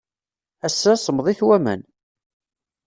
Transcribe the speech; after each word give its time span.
Ass-a, 0.67 0.93
semmḍit 0.97 1.39
waman. 1.47 1.81